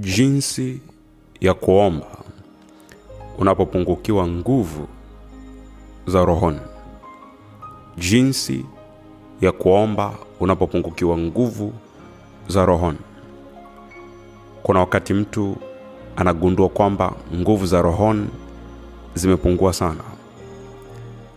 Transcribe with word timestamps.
jinsi 0.00 0.80
ya 1.40 1.54
kuomba 1.54 2.06
unapopungukiwa 3.38 4.28
nguvu 4.28 4.88
za 6.06 6.24
rohoni. 6.24 6.60
Jinsi 7.98 8.64
ya 9.40 9.52
kuomba 9.52 10.14
unapopungukiwa 10.40 11.18
nguvu 11.18 11.72
za 12.48 12.66
rohoni. 12.66 12.98
Kuna 14.62 14.80
wakati 14.80 15.14
mtu 15.14 15.56
anagundua 16.16 16.68
kwamba 16.68 17.12
nguvu 17.34 17.66
za 17.66 17.82
rohoni 17.82 18.28
zimepungua 19.14 19.72
sana. 19.72 20.04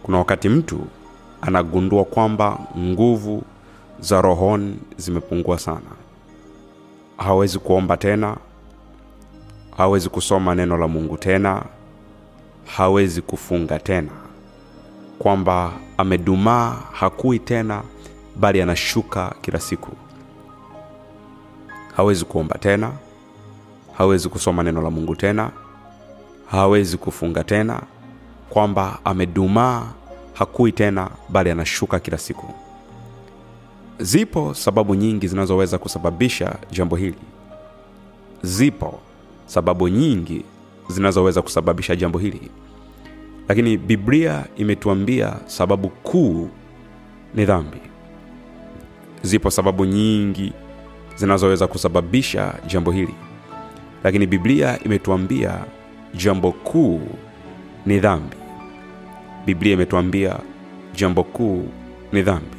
Kuna 0.03 0.17
wakati 0.17 0.49
mtu 0.49 0.79
anagundua 1.41 2.03
kwamba 2.03 2.59
nguvu 2.77 3.43
za 3.99 4.21
rohoni 4.21 4.79
zimepungua 4.97 5.59
sana. 5.59 5.91
Hawezi 7.17 7.59
kuomba 7.59 7.97
tena 7.97 8.37
hawezi 9.79 10.09
kusoma 10.09 10.55
neno 10.55 10.77
la 10.77 10.87
mungu 10.87 11.17
tena. 11.17 11.63
Hawezi 12.65 13.21
kufunga 13.21 13.79
tena. 13.79 14.09
Kwamba 15.19 15.71
amedumaa 15.97 16.77
hakui 16.91 17.39
tena 17.39 17.83
bali 18.35 18.61
anashuka 18.61 19.35
kila 19.41 19.59
siku. 19.59 19.91
Hawezi 21.95 22.25
kuomba 22.25 22.57
tena. 22.57 22.91
Hawezi 23.97 24.29
kusoma 24.29 24.63
neno 24.63 24.81
la 24.81 24.89
mungu 24.89 25.15
tena. 25.15 25.51
Hawezi 26.51 26.97
kufunga 26.97 27.43
tena. 27.43 27.81
Kwamba 28.49 28.99
amedumaa 29.05 29.85
hakui 30.33 30.71
tena 30.71 31.09
bali 31.29 31.49
anashuka 31.51 31.99
kila 31.99 32.17
siku. 32.17 32.53
Zipo 33.99 34.53
sababu 34.53 34.95
nyingi 34.95 35.27
zinazoweza 35.27 35.77
kusababisha 35.77 36.55
jambo 36.71 36.95
hili. 36.95 37.17
Zipo 38.43 38.99
sababu 39.49 39.87
nyingi 39.87 40.43
zinazoweza 40.87 41.41
kusababisha 41.41 41.95
jambo 41.95 42.19
hili. 42.19 42.41
Lakini 43.47 43.77
biblia 43.77 44.45
imetuambia 44.57 45.35
sababu 45.45 45.89
kuu 45.89 46.49
ni 47.35 47.45
dhambi. 47.45 47.77
Zipo 49.21 49.51
sababu 49.51 49.85
nyingi 49.85 50.53
zinazoweza 51.15 51.67
kusababisha 51.67 52.53
jambo 52.67 52.91
hili. 52.91 53.15
Lakini 54.03 54.27
biblia 54.27 54.79
imetuambia 54.83 55.59
jambo 56.15 56.51
kuu 56.51 57.01
ni 57.85 57.99
dhambi. 57.99 58.35
Biblia 59.45 59.73
imetuambia 59.73 60.35
jambo 60.95 61.23
kuu 61.23 61.69
ni 62.11 62.21
dhambi. 62.21 62.57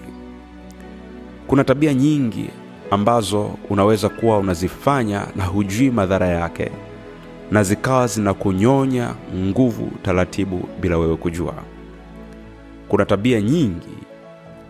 Kuna 1.46 1.64
tabia 1.64 1.94
nyingi 1.94 2.50
ambazo 2.90 3.50
unaweza 3.70 4.08
kuwa 4.08 4.38
unazifanya 4.38 5.26
na 5.36 5.44
hujui 5.44 5.90
madhara 5.90 6.26
yake 6.26 6.70
na 7.50 7.62
zikawa 7.62 8.06
zinakunyonya 8.06 9.14
nguvu 9.34 9.90
taratibu 10.02 10.68
bila 10.80 10.98
wewe 10.98 11.16
kujua. 11.16 11.54
Kuna 12.88 13.04
tabia 13.04 13.40
nyingi 13.40 13.98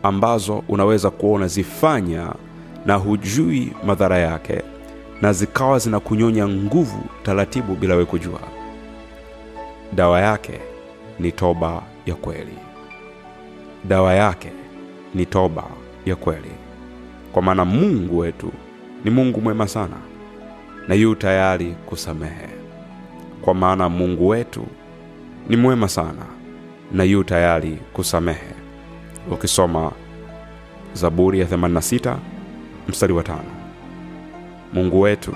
ambazo 0.03 0.62
unaweza 0.69 1.11
kuwa 1.11 1.33
unazifanya 1.33 2.33
na 2.87 2.95
hujui 2.95 3.73
madhara 3.87 4.19
yake 4.19 4.62
na 5.23 5.33
zikawa 5.33 5.79
zinakunyonya 5.79 6.49
nguvu 6.49 7.05
taratibu 7.23 7.75
bila 7.75 7.95
wewe 7.95 8.07
kujua. 8.07 8.41
Dawa 9.93 10.21
yake 10.21 10.61
ni 11.19 11.33
toba 11.33 11.83
ya 12.07 12.15
kweli. 12.15 12.59
Dawa 13.84 14.15
yake 14.15 14.53
ni 15.15 15.27
toba 15.27 15.65
ya 16.07 16.17
kweli 16.17 16.51
kwa 17.33 17.42
maana 17.42 17.64
mungu 17.64 18.19
wetu 18.19 18.53
ni 19.05 19.11
mungu 19.11 19.41
mwema 19.41 19.69
sana 19.69 19.97
na 20.89 20.95
yu 20.95 21.14
tayari 21.14 21.75
kusamehe. 21.87 22.48
Kwa 23.42 23.55
maana 23.55 23.89
mungu 23.89 24.28
wetu 24.28 24.67
ni 25.48 25.56
mwema 25.56 25.89
sana 25.89 26.27
na 26.92 27.05
yu 27.05 27.25
tayari 27.25 27.78
kusamehe. 27.92 28.55
Ukisoma 29.31 29.93
zaburi 30.94 31.41
ya 31.41 31.47
86 31.47 32.16
mstari 32.88 33.12
wa 33.12 33.22
tano. 33.22 33.50
Mungu 34.72 35.00
wetu 35.00 35.32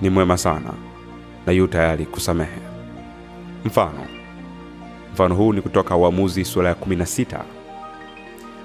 ni 0.00 0.10
mwema 0.10 0.38
sana 0.38 0.72
na 1.46 1.52
yu 1.52 1.66
tayari 1.66 2.06
kusamehe. 2.06 2.60
Mfano. 3.64 4.06
Mfano 5.12 5.34
huu 5.34 5.52
ni 5.52 5.60
kutoka 5.62 5.96
uamuzi 5.96 6.44
sura 6.44 6.68
ya 6.68 6.74
16 6.74 7.40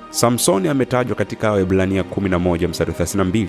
samsoni 0.09 0.67
ametajwa 0.67 1.15
katika 1.15 1.51
waebrania 1.51 2.01
11 2.03 2.67
mstari 2.67 2.91
32 2.93 3.47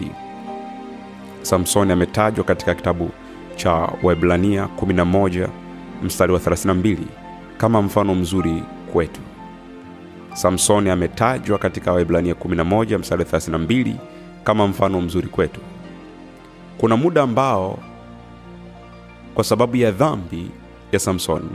samsoni 1.43 1.93
ametajwa 1.93 2.45
katika 2.45 2.75
kitabu 2.75 3.11
cha 3.57 3.73
waebrania 4.03 4.69
11 4.81 5.49
mstari 6.03 6.33
wa 6.33 6.39
32 6.39 6.97
kama 7.59 7.83
mfano 7.83 8.15
mzuri 8.15 8.63
kwetu. 8.93 9.21
Samsoni 10.35 10.91
ametajwa 10.91 11.59
katika 11.59 11.93
waebrania 11.93 12.35
11 12.35 12.99
mstari 12.99 13.25
32 13.25 13.95
kama 14.45 14.67
mfano 14.67 15.01
mzuri 15.01 15.29
kwetu. 15.29 15.61
Kuna 16.79 16.97
muda 16.97 17.23
ambao 17.23 17.79
kwa 19.35 19.45
sababu 19.45 19.77
ya 19.77 19.91
dhambi 19.91 20.51
ya 20.93 20.99
samsoni 20.99 21.51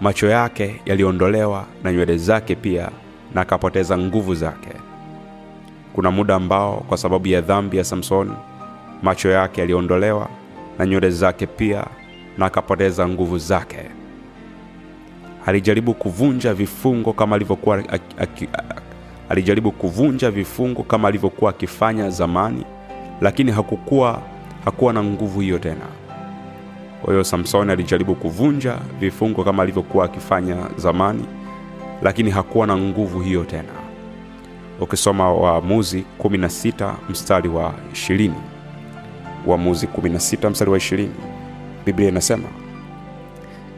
macho 0.00 0.26
yake 0.28 0.80
yaliondolewa 0.86 1.66
na 1.84 1.92
nywele 1.92 2.16
zake 2.16 2.54
pia 2.54 2.90
na 3.34 3.40
akapoteza 3.40 3.98
nguvu 3.98 4.34
zake. 4.34 4.68
Kuna 5.92 6.10
muda 6.10 6.34
ambao 6.34 6.76
kwa 6.88 6.98
sababu 6.98 7.28
ya 7.28 7.40
dhambi 7.40 7.76
ya 7.76 7.84
samsoni 7.84 8.32
macho 9.02 9.28
yake 9.30 9.60
yaliondolewa 9.60 10.28
na 10.78 10.86
nywele 10.86 11.10
zake 11.10 11.46
pia 11.46 11.84
na 12.38 12.46
akapoteza 12.46 13.08
nguvu 13.08 13.38
zake. 13.38 13.78
Alijaribu 15.46 15.94
kuvunja 15.94 16.54
vifungo 16.54 17.12
kama 17.12 17.36
alivyokuwa 17.36 17.82
alijaribu 19.28 19.72
kuvunja 19.72 20.30
vifungo 20.30 20.82
kama 20.82 21.08
alivyokuwa 21.08 21.50
akifanya 21.50 22.10
zamani 22.10 22.64
lakini 23.20 23.52
hakukuwa 23.52 24.22
hakuwa 24.64 24.92
na 24.92 25.02
nguvu 25.04 25.40
hiyo 25.40 25.58
tena. 25.58 25.86
Kwa 27.02 27.12
hiyo 27.12 27.24
samsoni 27.24 27.72
alijaribu 27.72 28.14
kuvunja 28.14 28.76
vifungo 29.00 29.44
kama 29.44 29.62
alivyokuwa 29.62 30.04
akifanya 30.04 30.56
zamani 30.76 31.24
lakini 32.02 32.30
hakuwa 32.30 32.66
na 32.66 32.76
nguvu 32.76 33.20
hiyo 33.20 33.44
tena. 33.44 33.72
Ukisoma 34.80 35.32
waamuzi 35.32 36.04
16 36.20 36.94
mstari 37.10 37.48
wa 37.48 37.74
20 37.92 38.30
waamuzi 39.46 39.86
16 39.86 40.50
mstari 40.50 40.70
wa 40.70 40.78
20 40.78 41.08
biblia 41.86 42.08
inasema 42.08 42.48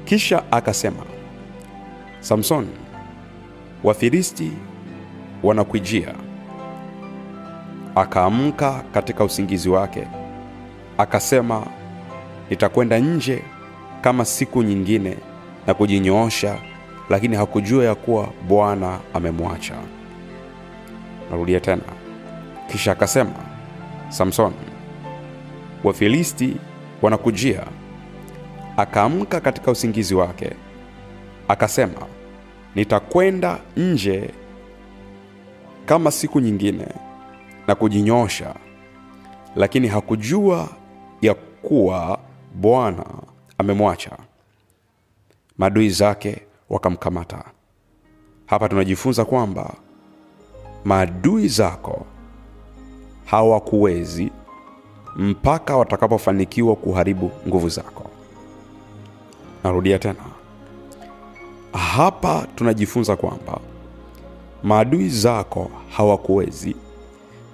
kisha 0.05 0.43
akasema 0.53 1.03
samson 2.21 2.67
wafilisti 3.85 4.53
wanakwijia. 5.43 6.15
Akaamka 7.95 8.85
katika 8.95 9.25
usingizi 9.25 9.69
wake 9.69 10.07
akasema 10.99 11.67
nitakwenda 12.51 12.99
nje 12.99 13.43
kama 14.01 14.25
siku 14.25 14.63
nyingine 14.63 15.17
na 15.67 15.75
kujinyoosha 15.75 16.59
lakini 17.11 17.37
hakujua 17.37 17.85
ya 17.85 17.95
kuwa 17.95 18.29
bwana 18.49 19.01
amemwacha. 19.15 19.75
Narudia 21.31 21.61
tena. 21.61 21.83
Kisha 22.73 22.93
akasema 22.93 23.35
samson 24.09 24.53
wafilisti 25.85 26.57
wanakujia. 27.03 27.65
Akaamka 28.77 29.41
katika 29.41 29.71
usingizi 29.71 30.15
wake. 30.15 30.51
Akasema 31.49 32.07
nitakwenda 32.75 33.59
nje 33.77 34.31
kama 35.87 36.11
siku 36.11 36.41
nyingine 36.41 36.87
na 37.67 37.75
kujinyosha 37.75 38.55
lakini 39.57 39.89
hakujua 39.89 40.69
ya 41.23 41.35
kuwa 41.35 42.19
bwana 42.55 43.05
amemwacha. 43.59 44.11
Maadui 45.59 45.91
zake 45.91 46.43
wakamkamata. 46.75 47.45
Hapa 48.47 48.69
tunajifunza 48.69 49.25
kwamba 49.25 49.75
maadui 50.85 51.49
zako 51.49 52.07
hawakuwezi 53.25 54.31
mpaka 55.17 55.77
watakapofanikiwa 55.77 56.77
kuharibu 56.77 57.31
nguvu 57.49 57.69
zako. 57.69 58.11
Narudia 59.65 59.99
tena. 59.99 60.25
Hapa 61.73 62.47
tunajifunza 62.55 63.17
kwamba 63.17 63.61
maadui 64.63 65.09
zako 65.09 65.71
hawakuwezi 65.91 66.77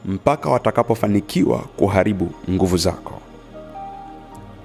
mpaka 0.05 0.51
watakapofanikiwa 0.51 1.59
kuharibu 1.59 2.31
nguvu 2.51 2.77
zako. 2.77 3.21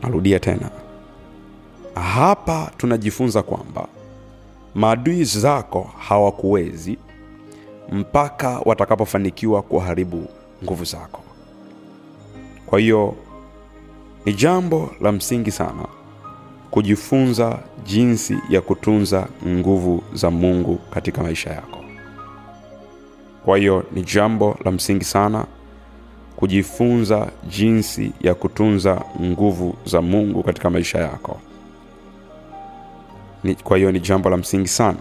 Narudia 0.04 0.40
tena. 0.40 0.70
Hapa 1.96 2.72
tunajifunza 2.78 3.44
kwamba 3.44 3.88
maadui 4.76 5.24
zako 5.24 5.90
hawakuwezi 6.00 6.98
mpaka 7.92 8.60
watakapofanikiwa 8.66 9.62
kuharibu 9.62 10.28
nguvu 10.64 10.84
zako. 10.86 11.22
Kwa 12.66 12.80
hiyo 12.80 13.16
ni 14.26 14.34
jambo 14.34 14.92
la 15.02 15.12
msingi 15.12 15.52
sana 15.52 15.86
kujifunza 16.72 17.60
jinsi 17.86 18.38
ya 18.50 18.62
kutunza 18.62 19.28
nguvu 19.48 20.04
za 20.14 20.32
mungu 20.32 20.80
katika 20.94 21.24
maisha 21.24 21.50
yako. 21.50 21.80
Kwa 23.46 23.58
hiyo 23.58 23.84
ni 23.92 24.02
jambo 24.02 24.58
la 24.66 24.72
msingi 24.72 25.04
sana 25.06 25.46
kujifunza 26.36 27.28
jinsi 27.50 28.12
ya 28.22 28.34
kutunza 28.36 29.02
nguvu 29.22 29.76
za 29.86 30.02
mungu 30.02 30.44
katika 30.44 30.70
maisha 30.70 31.00
yako 31.00 31.40
kwa 33.54 33.78
hiyo 33.78 33.92
ni 33.92 34.00
jambo 34.00 34.30
la 34.30 34.38
msingi 34.38 34.68
sana 34.68 35.00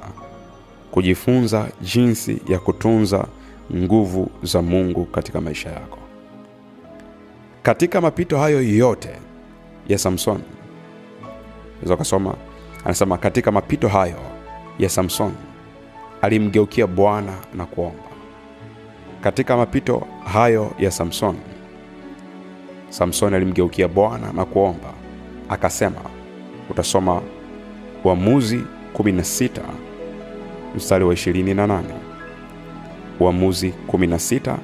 kujifunza 0.90 1.68
jinsi 1.82 2.42
ya 2.48 2.58
kutunza 2.58 3.26
nguvu 3.74 4.30
za 4.42 4.62
mungu 4.62 5.04
katika 5.04 5.40
maisha 5.40 5.70
yako. 5.70 5.98
Katika 7.62 8.00
mapito 8.00 8.38
hayo 8.38 8.62
yote 8.62 9.10
ya 9.88 9.98
samsoni 9.98 10.44
unaweza 11.72 11.94
ukasoma 11.94 12.34
anasema 12.84 13.18
katika 13.18 13.50
mapito 13.52 13.88
hayo 13.88 14.18
ya 14.78 14.88
samsoni 14.88 15.34
alimgeukia 16.22 16.86
bwana 16.86 17.32
na 17.54 17.66
kuomba. 17.66 18.04
Katika 19.20 19.56
mapito 19.56 20.06
hayo 20.32 20.70
ya 20.78 20.90
samsoni 20.90 21.38
samsoni 22.90 23.36
alimgeukia 23.36 23.88
bwana 23.88 24.32
na 24.32 24.44
kuomba 24.44 24.92
akasema 25.48 26.00
utasoma 26.70 27.22
uamuzi 28.04 28.64
16 28.98 29.60
mstari 30.76 31.04
wa 31.04 31.14
28 31.14 31.82
Waamuzi 33.20 33.74
16 33.88 34.56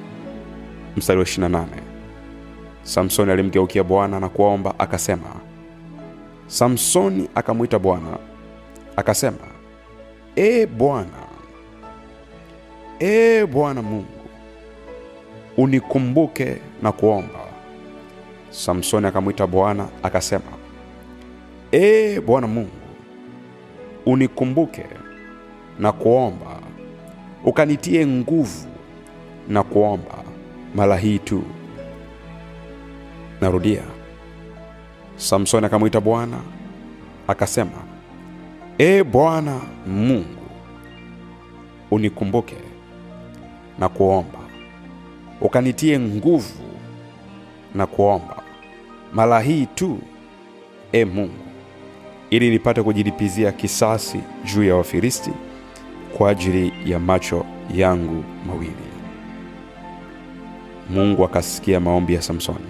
mstari 0.97 1.19
wa 1.19 1.25
28 1.25 1.65
samsoni 2.83 3.31
alimgeukia 3.31 3.83
bwana 3.83 4.19
na 4.19 4.29
kuomba 4.29 4.79
akasema 4.79 5.35
samsoni 6.47 7.29
akamwita 7.35 7.79
bwana 7.79 8.17
akasema 8.95 9.37
E 10.35 10.65
bwana 10.65 11.07
E 12.99 13.45
bwana 13.45 13.81
mungu 13.81 14.05
unikumbuke 15.57 16.57
na 16.81 16.91
kuomba 16.91 17.39
samsoni 18.49 19.07
akamwita 19.07 19.47
bwana 19.47 19.87
akasema 20.03 20.51
E 21.71 22.19
bwana 22.19 22.47
mungu 22.47 22.80
unikumbuke 24.05 24.85
na 25.79 25.91
kuomba. 25.91 26.59
Ukanitie 27.45 28.07
nguvu 28.07 28.67
na 29.47 29.63
kuomba 29.63 30.23
mara 30.75 30.97
hii 30.97 31.19
tu. 31.19 31.43
Narudia. 33.41 33.81
Samsoni 35.15 35.65
akamwita 35.65 36.01
bwana 36.01 36.37
akasema 37.27 37.71
ee 38.79 39.03
bwana 39.03 39.61
mungu 39.87 40.41
unikumbuke 41.91 42.55
na 43.79 43.89
kuomba. 43.89 44.39
Ukanitie 45.41 45.99
nguvu 45.99 46.53
na 47.75 47.85
kuomba 47.87 48.43
mara 49.13 49.39
hii 49.41 49.65
tu 49.65 49.99
e 50.91 51.05
mungu 51.05 51.50
ili 52.31 52.49
nipate 52.49 52.83
kujilipizia 52.83 53.51
kisasi 53.51 54.19
juu 54.43 54.63
ya 54.63 54.75
wafilisti 54.75 55.31
kwa 56.17 56.29
ajili 56.29 56.73
ya 56.85 56.99
macho 56.99 57.45
yangu 57.73 58.23
mawili. 58.47 58.73
Mungu 60.89 61.25
akasikia 61.25 61.79
maombi 61.79 62.13
ya 62.13 62.21
samsoni 62.21 62.65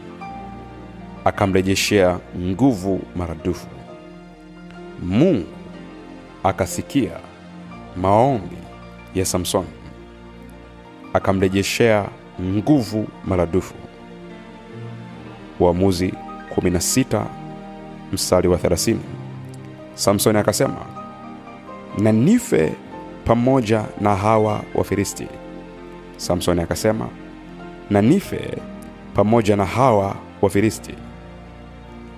akamrejeshea 1.25 2.19
nguvu 2.39 3.01
maradufu. 3.15 3.67
Mungu 5.03 5.45
akasikia 6.43 7.11
maombi 7.97 8.57
ya 9.15 9.25
samsoni 9.25 9.67
akamrejeshea 11.13 12.09
nguvu 12.41 13.07
maradufu. 13.25 13.73
Uamuzi 15.59 16.13
16 16.55 17.25
mstari 18.13 18.47
wa 18.47 18.57
30 18.57 18.95
samsoni 20.01 20.37
akasema 20.39 20.77
na 21.97 22.11
nife 22.11 22.73
pamoja 23.25 23.85
na 24.01 24.15
hawa 24.15 24.61
wafilisti. 24.75 25.27
Samsoni 26.17 26.61
akasema 26.61 27.07
na 27.89 28.01
nife 28.01 28.57
pamoja 29.13 29.55
na 29.55 29.65
hawa 29.65 30.15
wafilisti. 30.41 30.93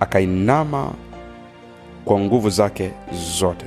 Akainama 0.00 0.92
kwa 2.04 2.20
nguvu 2.20 2.50
zake 2.50 2.90
zote. 3.38 3.66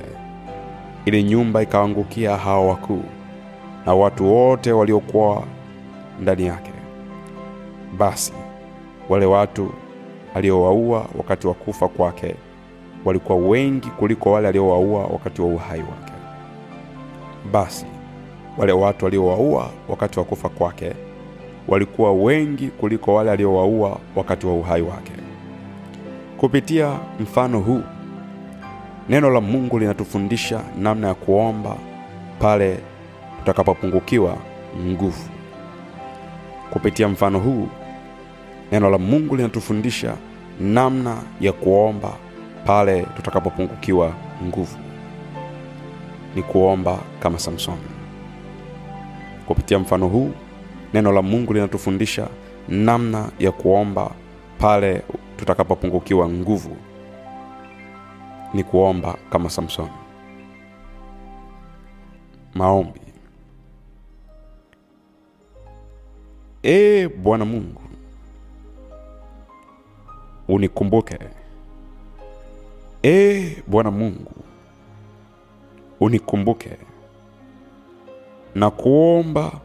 Ili 1.04 1.22
nyumba 1.22 1.62
ikaangukia 1.62 2.36
hawa 2.36 2.66
wakuu 2.66 3.04
na 3.86 3.94
watu 3.94 4.34
wote 4.34 4.72
waliokuwa 4.72 5.42
ndani 6.20 6.46
yake. 6.46 6.72
Basi 7.98 8.32
wale 9.08 9.26
watu 9.26 9.72
aliowaua 10.34 11.06
wakati 11.18 11.46
wa 11.46 11.54
kufa 11.54 11.88
kwake 11.88 12.34
walikuwa 13.04 13.38
wengi 13.38 13.88
kuliko 13.88 14.32
wale 14.32 14.48
aliowaua 14.48 15.04
wakati 15.06 15.42
wa 15.42 15.48
uhai 15.48 15.80
wake. 15.80 16.12
Basi 17.52 17.86
wale 18.58 18.72
watu 18.72 19.06
aliowaua 19.06 19.70
wakati 19.88 20.18
wa 20.18 20.24
kufa 20.24 20.48
kwake 20.48 20.92
walikuwa 21.68 22.12
wengi 22.12 22.68
kuliko 22.68 23.14
wale 23.14 23.30
aliowaua 23.30 23.98
wakati 24.16 24.46
wa 24.46 24.52
uhai 24.54 24.82
wake. 24.82 25.12
Kupitia 26.36 26.98
mfano 27.20 27.60
huu 27.60 27.82
neno 29.08 29.30
la 29.30 29.40
mungu 29.40 29.78
linatufundisha 29.78 30.60
namna 30.78 31.08
ya 31.08 31.14
kuomba 31.14 31.76
pale 32.38 32.78
tutakapopungukiwa 33.38 34.36
nguvu. 34.86 35.28
Kupitia 36.70 37.08
mfano 37.08 37.38
huu 37.38 37.68
neno 38.72 38.90
la 38.90 38.98
mungu 38.98 39.36
linatufundisha 39.36 40.14
namna 40.60 41.16
ya 41.40 41.52
kuomba 41.52 42.12
pale 42.64 43.02
tutakapopungukiwa 43.16 44.12
nguvu. 44.44 44.78
Ni 46.34 46.42
kuomba 46.42 46.98
kama 47.20 47.38
samsoni 47.38 47.78
kupitia 49.46 49.78
mfano 49.78 50.08
huu 50.08 50.30
neno 50.94 51.12
la 51.12 51.22
mungu 51.22 51.52
linatufundisha 51.52 52.28
namna 52.68 53.28
ya 53.38 53.52
kuomba 53.52 54.10
pale 54.58 55.02
tutakapopungukiwa 55.36 56.28
nguvu. 56.28 56.76
Ni 58.54 58.64
kuomba 58.64 59.14
kama 59.30 59.50
samsoni 59.50 59.90
maombi. 62.54 63.00
Ee 66.64 67.08
bwana 67.08 67.44
mungu 67.44 67.80
unikumbuke 70.48 71.18
ee 73.04 73.56
bwana 73.66 73.90
mungu 73.90 74.32
unikumbuke 76.00 76.76
na 78.54 78.70
kuomba 78.70 79.60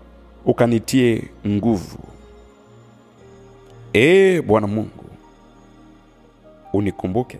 ukanitie 0.45 1.29
nguvu. 1.47 1.97
Ee 3.93 4.41
bwana 4.41 4.67
mungu 4.67 5.05
unikumbuke 6.73 7.39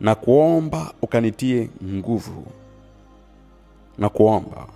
na 0.00 0.14
kuomba 0.14 0.94
ukanitie 1.02 1.70
nguvu. 1.84 2.46
Na 3.98 4.08
kuomba 4.08 4.66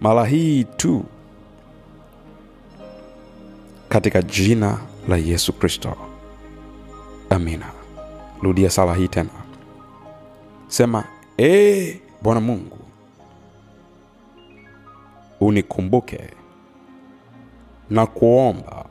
mara 0.00 0.24
hii 0.26 0.64
tu 0.64 1.04
katika 3.88 4.22
jina 4.22 4.78
la 5.08 5.16
yesu 5.16 5.52
kristo. 5.52 5.96
Amina 7.30 7.72
rudia 8.42 8.70
sala 8.70 8.94
hii 8.94 9.08
tena. 9.08 9.30
Sema 10.68 11.04
ee 11.38 12.00
bwana 12.22 12.40
mungu 12.40 12.78
unikumbuke 15.40 16.20
na 17.90 18.06
kuomba 18.06 18.84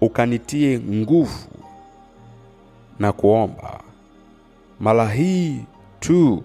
ukanitie 0.00 0.78
nguvu 0.80 1.48
na 2.98 3.12
kuomba 3.12 3.80
mara 4.80 5.08
hii 5.08 5.60
tu 6.00 6.42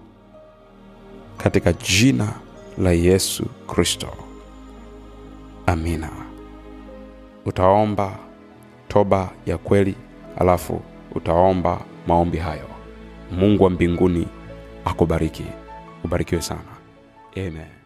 katika 1.36 1.72
jina 1.72 2.32
la 2.78 2.92
yesu 2.92 3.44
kristo. 3.66 4.08
Amina. 5.66 6.10
Utaomba 7.46 8.18
toba 8.88 9.30
ya 9.46 9.58
kweli 9.58 9.94
alafu 10.38 10.80
utaomba 11.14 11.80
maombi 12.06 12.38
hayo. 12.38 12.68
Mungu 13.32 13.64
wa 13.64 13.70
mbinguni 13.70 14.26
akubariki. 14.84 15.44
Ubarikiwe 16.04 16.42
sana. 16.42 16.60
Amen 17.36 17.77